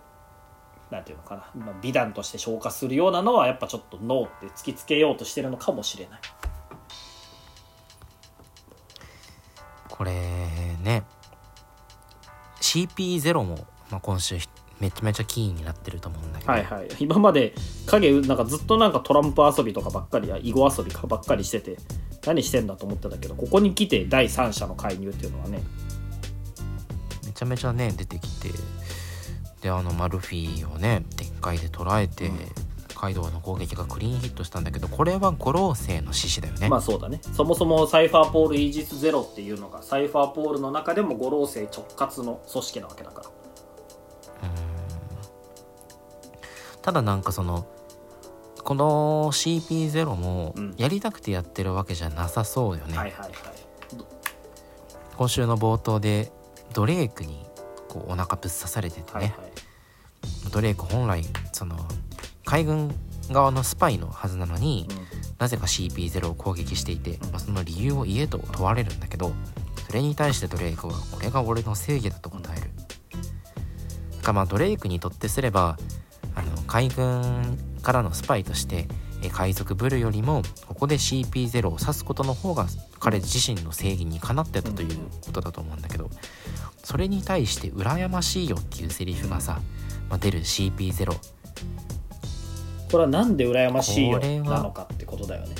[0.92, 6.20] うなんていうのかな、まあ、美談として消化するようなのはやっぱちょっとノーって突きつけようとしてるのかもしれない。
[9.88, 10.12] これ
[10.82, 11.04] ね。
[12.60, 14.36] CP0 も、まあ、今週
[14.80, 16.88] めちゃめちゃキーになってると思うんだけど、はいはい。
[16.98, 17.54] 今まで
[17.86, 21.76] 影なんかずっとなんかトランプ遊びとかばっかりや囲碁遊びかばっかりしてて
[22.26, 25.62] 何してんだと思ってたけどここに来て第三者の介入っていうのはね。
[27.24, 28.48] めちゃめちゃね出てきて
[29.62, 32.30] であのマルフィをねでっかいで捉えて、
[32.94, 37.20] カイドウの攻撃がクリーンヒットしたんだけどこれは五老星の獅子だよね、まあそうだね。
[37.32, 43.30] そもそもサイファーポールイージスゼロっていうのがサイファーポールの中でも五老星直轄の組織なわけだから。
[46.82, 47.66] ただなんかその
[48.64, 50.74] この CP0 もうん。
[50.76, 53.30] やりたくてやってるわけじゃなさそうよね、はいはいはい。
[55.16, 56.32] 今週の冒頭で
[56.72, 57.46] ドレークに
[57.92, 59.32] こうお腹ぶっ刺されててね、はいはい。
[60.50, 61.76] ドレーク本来その
[62.46, 62.94] 海軍
[63.30, 64.88] 側のスパイのはずなのに、
[65.38, 69.32] なぜか CP0 を攻撃していて、まあ、その理由を言えと問われるんだけど
[69.86, 72.70] それに対してドレイクはこれが俺の正義だと答える。
[74.22, 75.76] かまあドレイクにとってすれば
[76.34, 78.86] あの海軍からのスパイとして
[79.22, 82.66] え海賊ブルよりもここで CP0 を指すことの方が
[82.98, 86.10] 彼自身の正義にかなってたということだと思うんだけど
[86.82, 89.60] それに対して羨ましいよっていうセリフがさ、
[90.08, 90.40] まあ、出る。
[90.40, 91.16] CP0
[92.90, 95.54] これはなんで羨ましいよなのかってことだよね。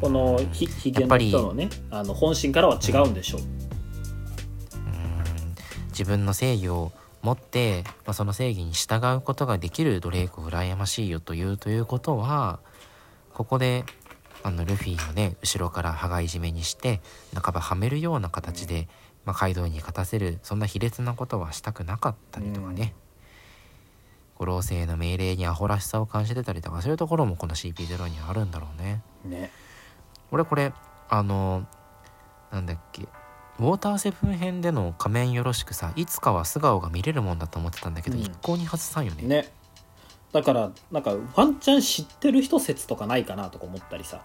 [0.00, 3.46] このひひげの人のねあの本心からは違うんでしょう、うん。
[5.88, 12.60] 自分の正義を持って、まあ、その正義に従うことができるドレイクを羨ましいよというということは
[13.34, 13.84] ここで
[14.42, 17.00] あのルフィをね後ろから羽交い締めにして
[17.34, 18.88] 半ばはめるような形で、
[19.24, 22.94] まあ、カイドウに勝たせるそんな卑劣なことはしたくなかったりとかね、
[24.38, 29.02] 五老星の命令にアホらしさを感じてたりとかそういうところもこの CP0 にはあるんだろうね。
[29.24, 29.50] ね。
[30.30, 30.72] 俺これ
[31.08, 31.66] あの
[32.50, 33.02] なんだっけ
[33.58, 38.22] ウォーターセブン編での仮面よろしくさいつかは素顔が見れるもんだと思ってたんだけど、うん。
[38.22, 39.24] 一向に外さんよね。
[39.24, 39.52] ね
[40.32, 44.22] だからなんかワンチャン知ってる人説とかないかなとか思ったりさ。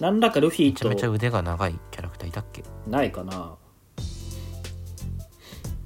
[0.00, 2.62] 何らかルフィめちゃめちゃと腕が長いキャラクターいたっけ？
[2.86, 3.56] ないかな。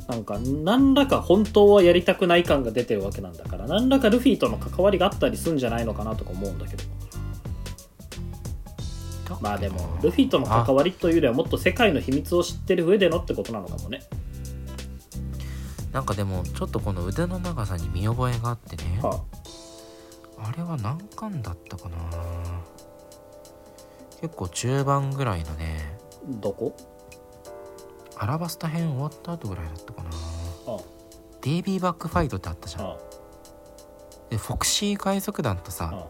[0.08, 6.84] なんか何らか本当はやりたくない感が出てるわけなんだから何らかルフィとの関わりがあったりするんじゃないのかなとか思うんだけど。
[9.40, 14.02] まあでもルフィとの関わりというよりはもっと世界の秘密を知ってる上でのってことなのかもね、
[15.92, 19.22] なんかでもちょっとこの腕の長さに見覚えがあってね、は
[20.38, 20.52] あ。
[20.56, 21.96] れは何巻だったかな。
[24.20, 25.98] 結構中盤ぐらいのね。
[26.12, 26.76] あ、どこ？
[28.16, 30.10] アラバスタ編終わった後ぐらいだったかな。
[30.66, 30.78] あ。
[31.42, 32.82] デイビーバックファイトってあったじゃん。
[32.82, 32.96] あ。
[34.30, 36.06] でフォクシー海賊団とさあ。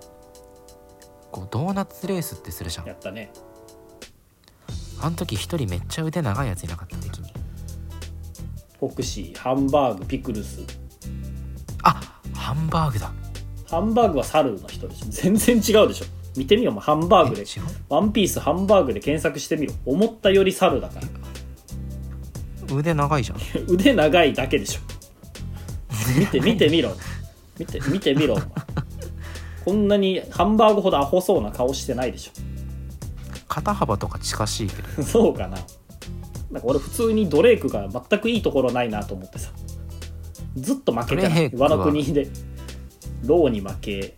[1.31, 2.87] こうドーナツレースってするじゃん。
[2.87, 3.33] やったね。
[5.01, 7.32] あの時一人めっちゃ腕長いやついなかった敵に
[8.83, 10.59] フォクシーハンバーグピクルス。
[11.85, 12.01] あ
[12.35, 13.13] ハンバーグだ。
[13.65, 15.07] ハンバーグは猿の人でしょ。
[15.09, 16.07] 全然違うでしょ。
[16.37, 17.45] 見てみようハンバーグで。
[17.89, 19.75] ワンピースハンバーグで検索してみろ。
[19.87, 22.77] 思ったより猿だから。
[22.77, 23.39] 腕長いじゃん。
[23.71, 24.81] 腕長いだけでしょ。
[26.19, 26.91] 見て見てみろ。
[27.61, 28.37] 見て見てみろ。
[29.65, 32.33] こんなにハンバーグほどアホそうな顔してないでし
[33.47, 34.89] 肩幅とか近しいけど。
[35.03, 35.59] ょ そうかな
[36.53, 39.51] なんか俺普通にドレイクが全くいいところないなと思ってさ。
[40.55, 41.69] ずっと負けてないドレイクは。
[41.71, 42.29] 和の国で。
[43.25, 44.15] ローに負け。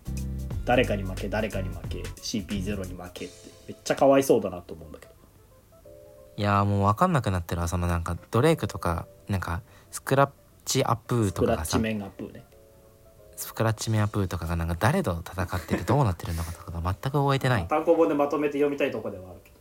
[0.64, 1.28] 誰かに負け。
[1.28, 1.98] 誰かに負け。
[2.00, 3.34] CP0 に負けって。
[3.68, 5.12] めっちゃかわいそうだなと思うんだけど。
[6.36, 7.68] いやーもう分かんなくなってるわ。
[7.68, 10.30] そのなんかドレイクとかなんかスクラッ
[10.64, 12.44] チアップスクラッチとかがさメンアップね。
[13.36, 17.68] スクラッチメアプーとかがなんか誰と戦っててどうなってるのかとかが全く覚えてない。
[17.68, 19.53] 単行本でまとめて読みたいとこではあるけど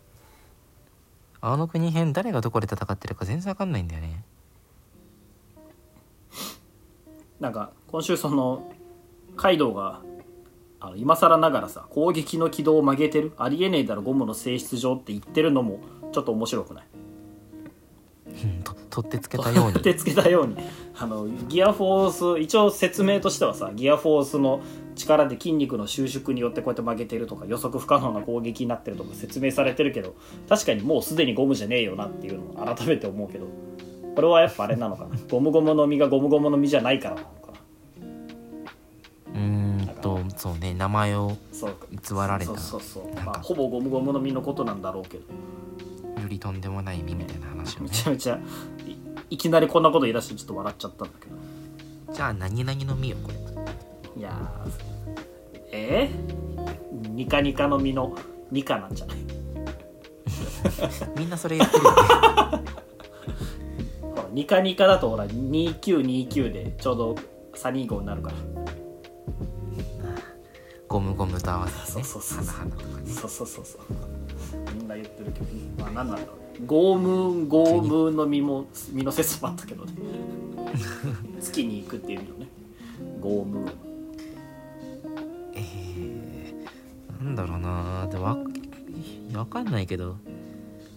[1.45, 4.23] 青の国編誰がどこで戦ってるか全然わかんないんだよね。
[7.41, 8.71] なんか今週その
[9.35, 9.99] カイドウが
[10.79, 15.79] あの今更ながらさ攻撃の軌道を曲げてるありえねえだろゴムの性質上って言ってるのも
[16.13, 16.85] ちょっと面白くない？
[18.45, 19.79] うんと取ってつけたように。
[19.83, 20.55] 手つけたように。
[20.97, 24.61] あのギアフォース一応説明としてはさギアフォースの
[24.95, 30.15] 力で筋肉の収縮によってこうやって曲げてるとか予測不可能な攻撃になってるとか説明されてるけど
[30.49, 33.47] 確かにもうすでにゴムじゃねえよなっていうのを改めて思うけど
[34.15, 35.17] これはやっぱあれなのかな？
[35.29, 37.59] ゴムゴムの実がゴムゴムの実じゃないからなのかな？
[39.33, 41.35] うーんとそうね名前を
[41.91, 42.55] 偽られた。
[42.57, 45.23] そうそうそうまあ、ほぼゴムゴムの実のことなんだろうけど。
[46.21, 48.39] よりとんでもない意味みたいな話をめねちゃめちゃ
[48.85, 48.95] い
[49.31, 52.13] いきなりこんなこと言い出してちょっと笑っちゃったんだけど。
[52.13, 53.52] じゃあ何々の実よこれ
[54.17, 54.71] いやー
[55.71, 58.15] えー、ニカニカの実の
[58.51, 59.17] ニカなんじゃない？
[61.17, 61.97] みんなそれ言ってるよね。
[64.01, 67.15] ほらニカニカだとほら2929でちょうど
[67.55, 68.37] サニー号になるから。
[70.87, 72.03] ゴムゴムと合わせてね。
[72.05, 72.55] そうそうそう。
[73.07, 73.81] そうそうそうそう。
[74.75, 75.45] みんな言ってるけど
[75.79, 76.65] まあ何なんだろうね。
[76.67, 77.13] ゴームー
[77.45, 79.93] ンゴームーンの実も実の説もあったけどね。
[81.41, 82.47] 月に行くっていうのね。
[83.19, 83.65] ゴーム。
[83.65, 83.92] ーン
[87.23, 88.07] なんだろうな。
[88.07, 88.37] でわ
[89.33, 90.17] わかんないけど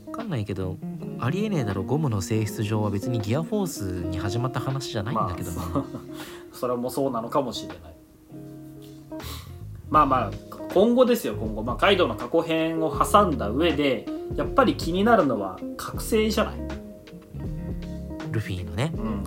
[0.07, 0.77] わかんないけど
[1.21, 1.83] ありえねえだろ。
[1.83, 5.85] ゴムの性質上は別にギアフォースに始まった話じゃないんだけどな、まあ、
[6.53, 7.79] そ れもそうなのかもしれない。
[9.89, 10.31] まあまあ
[10.75, 16.55] 今後ですよ今後、まあ、カイドウの過去編を挟んだ上でやっぱり気になるのは覚醒じゃない、
[18.33, 18.93] ルフィのね。
[18.97, 19.25] うん。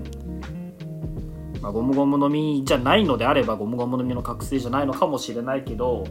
[1.62, 6.06] まあ、ゴムゴムの実じゃないのであればゴムゴムの実の覚醒じゃないのかもしれないけど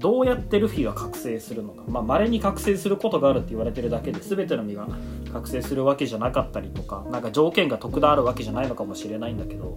[0.00, 1.82] どうやってルフィが覚醒するのか。
[1.86, 4.88] まあ稀に覚醒することがあるって言われてるだけで全ての実が
[5.32, 9.74] 覚醒するわけじゃなかったりとかなんか条件が特段あるわけじゃないのかもしれないんだけど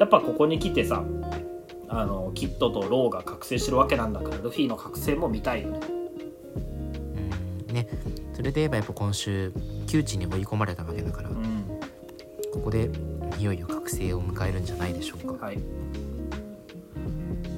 [0.00, 1.04] やっぱここに来てさ
[1.88, 5.80] あのキッドとローが覚醒してるわけなんだからルフィの覚醒も見たいよね。
[7.68, 7.74] うん。
[7.74, 7.88] ね。
[8.34, 9.52] それで言えばやっぱ今週
[9.86, 11.64] 窮地に追い込まれたわけだから、うん。
[12.52, 12.90] ここで
[13.38, 15.46] いよいよ覚醒を迎えるんじゃないでしょうか。
[15.46, 15.58] はい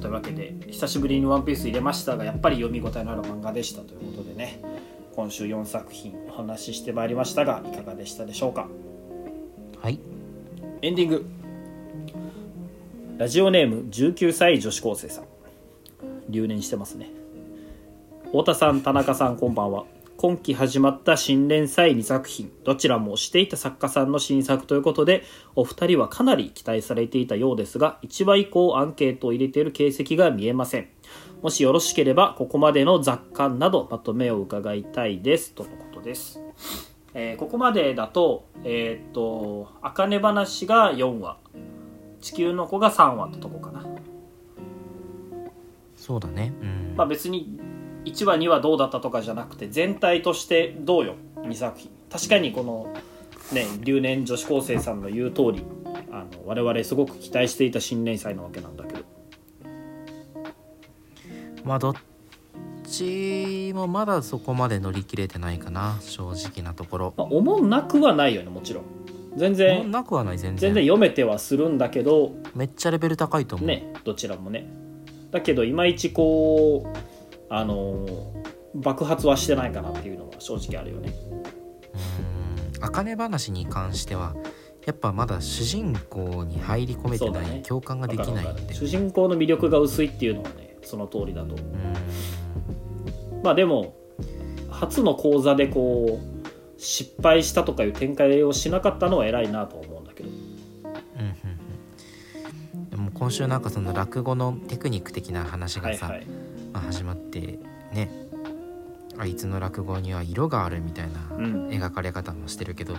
[0.01, 4.61] というわけで久しぶりに「ワンピース入れましたがやっぱり読み応えのある漫画でしたということでね。
[5.15, 8.69] 今週4作品お話ししてまいりましたがいかがでしたでしょうか？
[9.81, 9.99] はい。
[10.83, 11.27] エンディング。
[13.19, 15.25] ラジオネーム19歳女子高生さん。
[16.29, 17.11] 留年してますね。
[18.27, 19.85] 太田さん田中さんこんばんは
[20.21, 25.25] 今期始まった新連載2作品どちらも推していた作家さんの新作ということで
[25.57, 30.89] お二人はかなり期待されていたようですが1話以降アンケートを入れている形跡が見えません。
[31.41, 36.39] もしよろしければここまでの雑感などまとめを伺いたいですとのことです。
[37.15, 41.39] えーここまでだと、えーっと、あかね話が4話、
[42.21, 43.87] 地球の子が3話ってとこかな。
[45.97, 46.53] そうだね。
[46.61, 47.60] うん、まあ別に
[48.05, 51.91] 1話2話どうだったとかじゃなくて、全体としてどうよ、2作品。
[52.11, 52.93] 確かにこの、
[53.53, 55.65] ね、留年女子高生さんの言う通り、
[56.11, 59.05] あの我々すごく期待していた新連載なわけなんだけど。
[61.65, 61.95] まあどっ
[62.85, 68.85] ちもまだそこまで乗り切れてないかな正直なところまあ、思うなくはないよね、もちろん。
[69.37, 74.69] 全然、なくはない全然全然読めてはするんだけど、めっちゃレベル高いと思う、ねどちらもね
[75.31, 77.10] だけどいまいちこう
[77.51, 78.07] あの
[78.75, 81.13] 爆発はしてないかなっていうのは正直あるよね。
[82.79, 82.85] うん。
[82.85, 84.35] 茜話に関しては
[84.87, 88.75] やっぱまだ主人公に入り込めてない、共感ができないんでわかるわかる。
[88.75, 91.59] 主人公の魅力が薄いっていうのはねその通りだとう。
[91.59, 93.43] ん。
[93.43, 93.95] まあでも
[94.71, 100.29] 初の講座でこう失敗したとかいう展開をしなかったのは偉いなとは思うんだけど。
[100.29, 100.41] うんうん
[102.75, 102.91] うん。
[102.91, 106.27] でも今週なんかその落語のテクニック的な話がさ、はいはい。
[106.27, 107.59] まあ、始まって
[107.93, 108.11] ね
[109.19, 111.69] あいつの落語には色があるみたいなうん。
[111.69, 112.95] 描かれ方もしてるけど、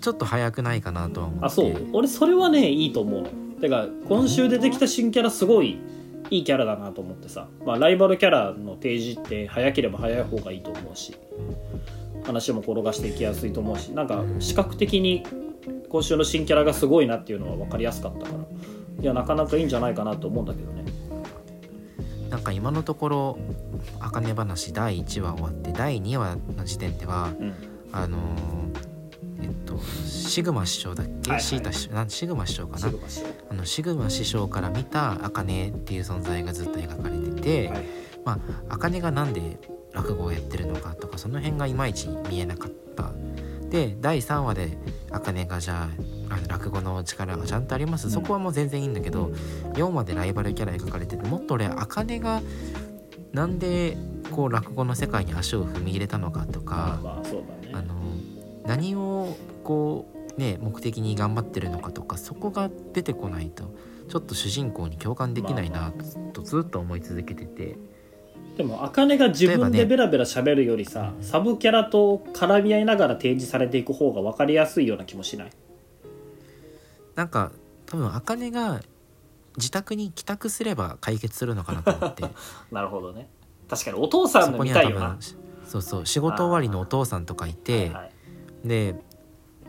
[0.00, 1.46] ちょっと早くないかなとは思って。
[1.46, 1.88] あそう。
[1.92, 3.22] 俺それはねいいと思う。
[3.22, 3.28] の
[3.60, 5.78] てか今週出てきた新キャラすごい
[6.28, 11.14] いいキャラだなと思ってさ、まあ、ライバルキャラの提示って早ければ早い方がいいと思うし。
[12.22, 13.92] 話も転がしていきやすいと思うし。
[13.92, 15.24] なんか視覚的に
[15.88, 18.44] 今週の新キャラがすごいなっていうのは分かりやすかったから。
[19.00, 20.84] いやなかなかいいんじゃないかなと思うんだけどね
[22.30, 23.38] なんか今のところ
[24.00, 27.52] 「あかね話」第1話終わって第2話の時点ではうん。
[27.92, 28.20] あのー
[29.42, 31.40] えっとシグマ師匠だっけ、はいはい。
[31.42, 31.94] シータ師匠？
[31.94, 32.78] なんシグマ師匠かな？
[32.78, 33.26] シグマ師匠。
[33.50, 37.84] あのシグマ師匠から見た茜っていう存在がずっと描かれてて、はい。
[38.24, 38.38] まあ
[38.74, 39.58] 茜がなんで
[39.92, 43.10] 落語をやってるのかとかその辺がいまいち見えなかった。
[43.70, 44.78] で第3話で
[45.10, 48.12] 茜がじゃああの落語の力がちゃんとあります、うん。
[48.12, 49.32] そこはもう全然いいんだけど
[49.74, 52.40] 4話でライバルキャラ描かれててもっと俺茜が
[53.32, 53.96] なんで
[54.30, 57.44] こう落語の世界に足を踏み入れたのかとまかあね。
[57.72, 57.94] あの
[58.66, 60.06] 何をこ
[60.36, 63.74] うね目的に頑張ってるのかとかそこが出てこないと
[64.08, 65.92] ちょっと主人公に共感できないな
[66.32, 67.76] とずっと思い続けてて。
[68.56, 75.50] でも茜が自分でベラベラ喋るよりさ、サブキャラと絡み合いながら提示されていく方が分かりやすいような気もしない？
[77.20, 77.52] なんか
[77.84, 78.80] 多分茜が
[79.58, 82.24] 自宅に帰宅すれば解決するのかなと思って。
[82.72, 83.28] なるほどね。
[83.68, 85.08] 確かにお父さんその見たいよな。
[85.10, 85.18] 分
[85.66, 86.06] そうそう。
[86.06, 88.12] 仕事終わりのお父さんとかいて、はいはい。
[88.64, 88.94] で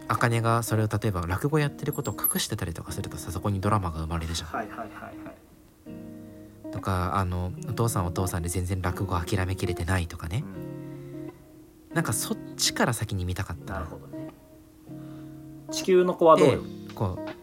[0.07, 4.49] 茜がそれを例えば落語やってることを隠してたりとかするとさそこにドラマが生まれるじゃん。
[4.49, 6.71] はいはいはいはい。
[6.71, 10.45] とかあのお父さんはお父さんで全然落語諦めきれてないとかね。
[11.93, 13.79] なんかそっちから先に見たかったな。
[13.81, 14.29] なるほどね。
[15.69, 16.63] 地球の子はどうでよ
[16.95, 17.40] こう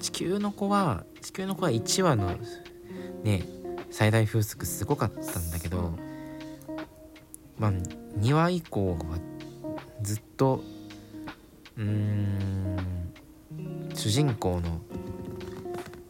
[0.00, 2.36] 地球の子は地球の子は1話の
[3.22, 3.42] ね
[3.90, 5.92] 最大風速すごかったんだけど
[7.58, 7.72] まあ
[8.18, 8.98] 2話以降は
[10.02, 10.62] ずっと
[11.76, 12.76] うーん
[13.94, 14.80] 主人公の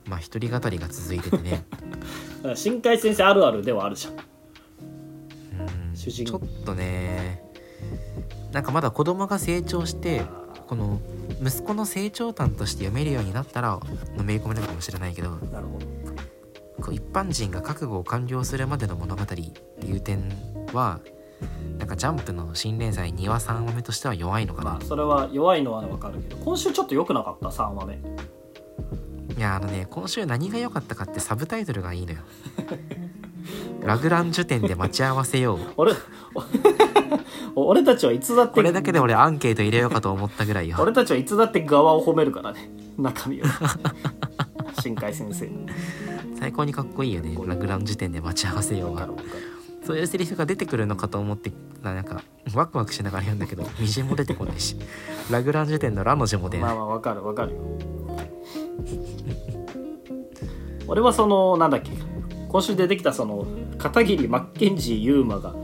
[0.06, 1.64] まあ一人語りが続いててね。
[2.38, 4.16] だから新海先生あるあるではあるじゃん。
[5.94, 7.44] 主人ちょっとね
[8.52, 10.22] なんかまだ子供が成長して
[10.66, 11.00] この
[11.42, 13.80] 息子の成長譚として読めるようになったら
[14.16, 15.86] のめり込めるかもしれないけどなるほど
[16.82, 19.34] こう一般人が覚悟を完了するまでの物語って
[19.86, 20.28] いう点
[20.72, 21.00] は
[21.78, 27.98] なんかジャンプの新連載2話3話目としては弱いのかな、まあそれは弱いのは分かるけど今週ちょっと良くなかった？3話目。
[29.36, 32.18] いやあのね今週何が良かったかってサブタイトルがいいのよ。
[33.82, 35.58] ラグランジュ店で待ち合わせよう。
[35.76, 35.92] 俺
[36.34, 36.40] お
[37.54, 40.76] 俺たちはいつだってこれだけで俺アンケート入れようかと思ったぐらいよ。
[40.80, 42.70] 俺たちはいつだって側を褒めるからね。
[42.96, 43.44] 中身を。
[44.80, 45.48] 新海先生
[46.38, 47.36] 最高にかっこいいよね。
[47.46, 49.08] ラグランジュ店で待ち合わせようが
[49.84, 52.22] そういうセリフが出てくるのかと思ってななんか
[52.54, 54.76] ワクワクしながら読んだけどみじんも出てこないし。
[55.30, 56.74] ラグランジュ店のラの字も出ない。
[56.74, 57.58] まあまあ分かる分かるよ。
[60.88, 61.90] 俺はそのなんだっけ。
[62.48, 63.46] 今週出てきたその
[63.78, 65.54] 片桐マッケンジーユーマが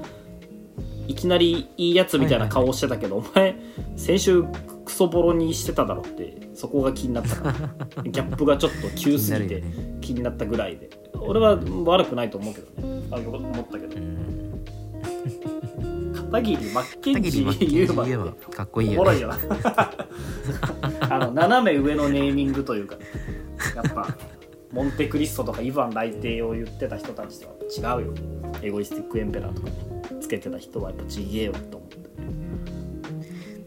[1.09, 3.57] いきなりいいやつみたいな顔をしてたけど、お前
[3.97, 4.45] 先週
[4.85, 7.45] クソボロにしてただろってそこが気になったか
[7.97, 8.03] ら。
[8.05, 9.65] ギャップがちょっと急すぎて
[10.01, 10.91] 気になったぐらいで。
[11.21, 13.03] 俺は悪くないと思うけどね。
[13.11, 13.97] あよ思ったけど。
[13.97, 14.39] うん。
[16.31, 17.87] 片桐マッケンジーユ
[18.55, 19.33] かっこいいおもろいよ
[21.09, 22.97] あの斜め上のネーミングというか
[23.75, 24.15] やっぱ
[24.73, 28.15] モンテクリストとかイヴァン雷帝を言ってた人たちとは違うよ。
[28.63, 29.69] egoistic emperor とか
[30.21, 31.99] つけてた人はやっぱちげえよと思って。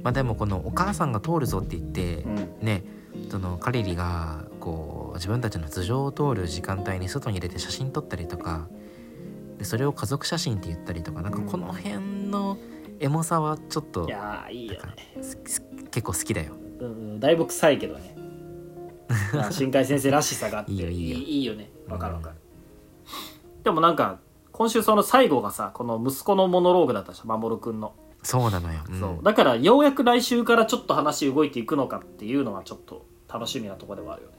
[0.03, 2.65] まあでもこのお母さんが通るぞって言って、うん。
[2.65, 2.83] ね
[3.29, 8.67] そのカリリがこう自分たちの頭上を通る時間帯に外に出て写真撮ったりとか
[9.57, 12.57] でそれを家族写真って言ったりとかなんかこの辺の
[12.99, 14.79] エモさはちょっといやーいいよね、
[15.91, 16.53] 結構好きだよ。
[16.79, 18.15] うん、だいぶ臭いけどね
[19.33, 21.17] まあ新海先生らしさがあっていいよいいよ。
[21.17, 21.71] いいよね。
[21.87, 22.35] わかるわかる、
[23.63, 24.19] でもなんか
[24.51, 27.93] 今週その最後がさこの息子のモノローグだったじゃん守くんの。
[28.23, 28.99] そうなのよ、うん。
[28.99, 29.23] そう。
[29.23, 34.35] だからようやく来週からちょっと話動いていくのかっていうのはちょっと楽しみなところではあるよね。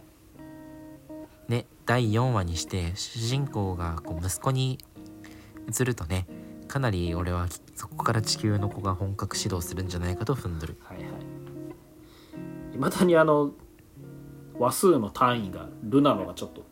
[1.48, 4.78] ね第4話にして主人公がこう息子に
[5.68, 6.26] 移るとね
[6.68, 10.78] かなり俺はそこから地球の子が本格指導するんじゃないかと踏んどる。
[10.84, 11.06] はいはい。
[12.74, 13.52] いまだにあの
[14.58, 16.64] 話数の単位がルナのがちょっと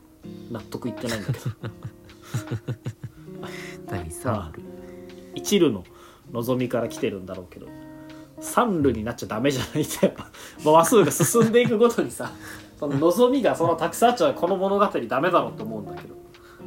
[0.51, 1.51] 納得いってないんだけど。
[3.87, 4.53] 第3話
[5.35, 5.85] 一縷の
[6.33, 7.67] 望みから来てるんだろうけど。
[8.41, 9.83] 三縷になっちゃダメじゃない？
[9.83, 10.07] って。
[10.07, 10.31] やっぱ、
[10.65, 12.33] まあ話数が進んでいくごとにさ
[12.79, 16.15] その望みがそのたくさんあっちゃうこの物語ダメだろうと思うんだけど。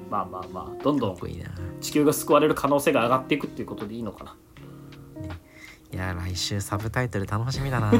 [0.10, 1.18] まあまあまあどんどん
[1.82, 4.36] 地球が救われる可能性が上がっていくっていうことでいいのかな
[5.94, 7.92] いや来週サブタイトル楽しみだな。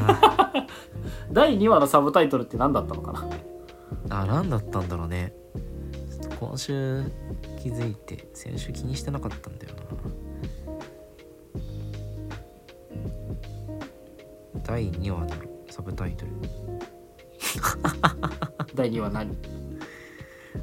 [1.30, 3.12] 第2話のサブタイトルって何だったのか
[4.10, 4.22] な？
[4.22, 5.32] あ何だったんだろうね。
[6.40, 7.04] 今週
[7.62, 9.74] 気づいて先週気にしてなかったんだよ
[14.54, 14.60] な。
[14.64, 15.28] 第2話の
[15.70, 16.32] サブタイトル。
[18.74, 19.36] 第2話何？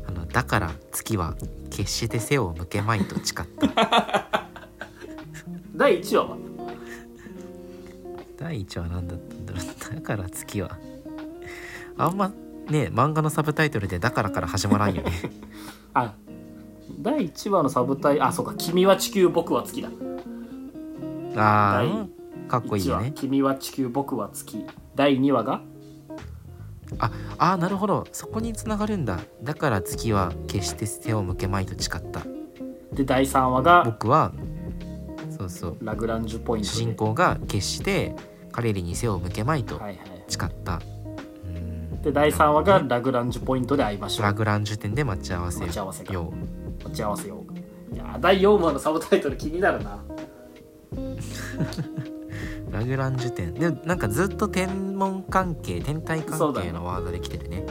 [0.05, 1.36] あのだから月は
[1.69, 4.27] 決して背を向けまいと誓った。
[5.73, 6.36] 第1話は？
[8.41, 9.95] 第1話何だったんだろう。
[9.95, 10.77] だから月は。
[11.97, 12.29] あんま
[12.69, 15.11] ね漫画のサブタイトルで「だから」から始まらんよね。
[15.93, 16.15] あ
[16.99, 19.89] 第1話のサブタイあそうか「君は地球僕は月」だ。
[21.35, 22.07] あ第ー
[22.47, 23.11] かっこいいよ1話ね。
[23.13, 24.65] 君は地球僕は月」
[24.95, 25.61] 第2話が？
[26.99, 28.07] ああーなるほど。
[28.11, 29.19] そこにつながるんだ。
[29.43, 32.21] だから月は決して背を向けまいと誓った。
[32.91, 33.83] で第3話が？
[33.85, 34.31] 僕は
[35.29, 35.77] そうそう。
[35.81, 36.73] ラグランジュポイントで。
[36.73, 38.15] 主人公が決して
[38.52, 39.97] 彼らに背を向けまいとはいはい。
[40.28, 40.82] 誓った、
[41.45, 44.26] うんで第3話がラグランジュポイントで会いましょう。
[44.26, 46.12] ラグランジュ点で待ち合わせ待ち合わせか。
[46.14, 46.34] よ
[46.82, 46.84] う。
[46.84, 47.95] 待ち合わせよう。
[47.95, 49.99] いや第4話のサブタイトル気になるな。
[52.72, 57.66] ラグランジュ点でなんかずっと天文関係天体関係のワードで来てるね。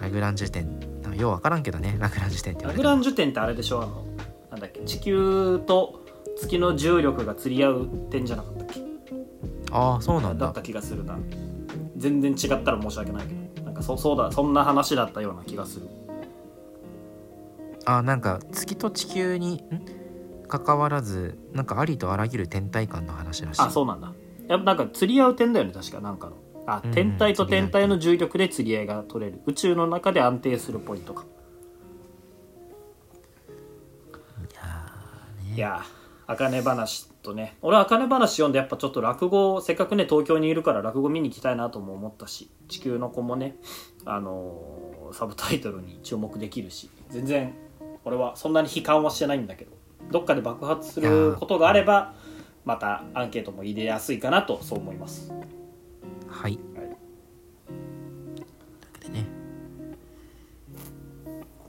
[0.00, 0.80] ラグランジュ点
[1.16, 3.82] よう分からんけどねラグランジュ点ってラグランジュ点ってあれでしょ？
[3.82, 4.04] あの
[4.50, 4.80] なんだっけ？
[4.80, 6.00] 地球と
[6.38, 8.61] 月の重力が釣り合う点じゃなかった？
[9.72, 10.46] ああそうなんだ。
[10.46, 11.18] だった気がするな。
[11.96, 13.64] 全然違ったら申し訳ないけど。
[13.64, 15.88] なんかそそうだそんな話だったような気がする。
[17.86, 19.60] あーなんか月と地球にん？
[20.46, 23.62] 関わらずなんかありとあらゆる天体間の話らしい。
[23.62, 24.12] あそうなんだ。
[24.48, 26.36] やっぱなんか釣り合う点だよね確かなんかの。
[26.66, 29.40] あうん天体と天体の重力で釣り合いが取れる。
[29.46, 31.24] 宇宙の中で安定するポイントか。
[35.54, 35.86] いやあか
[36.50, 37.56] ね話とね。
[37.62, 43.56] 俺はあかね話読んでやっぱちょっと落語せっかくね東京にいるから落語見に行きたいなとも思ったし地球の子もね
[44.04, 47.54] あのーサブタイトルに注目できるし全然
[48.04, 49.72] 俺はそんなに悲観はしてないんだけど
[50.10, 52.14] どっかで爆発することがあれば
[52.64, 55.30] またアンケートも入れやすいかなとそう思います。
[55.30, 55.42] はい。
[56.28, 56.58] はい。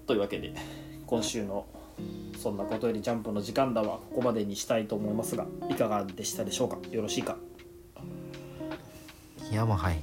[0.05, 0.53] というわけで
[1.07, 1.66] 今週の
[2.38, 6.78] 「そんなことよりジャンプ」の時間だはここまでにしたいと思いますがいかがでしたでしょうか？
[6.91, 7.38] よろしいか？
[9.51, 9.99] いやもうはい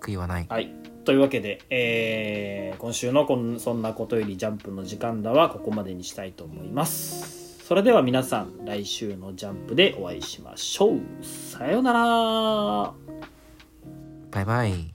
[0.00, 0.70] 悔いはないはい。
[1.04, 7.64] というわけで、えー今週のこん「そんなことよりジャンプ」の時間だはここまでにしたいと思います。
[7.64, 11.00] それでは皆さん来週のジャンプでお会いしましょう。
[11.22, 12.92] さようなら。
[14.30, 14.93] バイバイ